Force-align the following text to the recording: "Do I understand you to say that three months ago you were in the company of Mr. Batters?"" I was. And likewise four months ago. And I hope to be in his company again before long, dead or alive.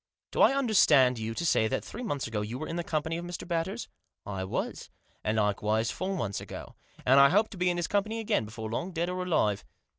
"Do 0.31 0.41
I 0.41 0.53
understand 0.57 1.19
you 1.19 1.35
to 1.35 1.45
say 1.45 1.67
that 1.67 1.85
three 1.85 2.01
months 2.01 2.25
ago 2.25 2.41
you 2.41 2.57
were 2.57 2.67
in 2.67 2.75
the 2.75 2.83
company 2.83 3.17
of 3.17 3.25
Mr. 3.25 3.47
Batters?"" 3.47 3.87
I 4.25 4.43
was. 4.43 4.89
And 5.23 5.37
likewise 5.37 5.91
four 5.91 6.15
months 6.17 6.41
ago. 6.41 6.73
And 7.05 7.19
I 7.19 7.29
hope 7.29 7.49
to 7.49 7.57
be 7.57 7.69
in 7.69 7.77
his 7.77 7.85
company 7.87 8.19
again 8.19 8.45
before 8.45 8.71
long, 8.71 8.93
dead 8.93 9.09
or 9.11 9.21
alive. 9.21 9.63